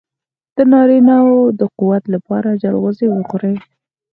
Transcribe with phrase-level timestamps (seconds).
[0.57, 3.55] د نارینه وو د قوت لپاره چلغوزي وخورئ